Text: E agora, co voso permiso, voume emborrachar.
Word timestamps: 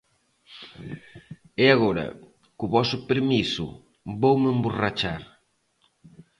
E 1.63 1.65
agora, 1.75 2.05
co 2.57 2.65
voso 2.75 2.97
permiso, 3.09 3.65
voume 4.21 4.47
emborrachar. 4.55 5.23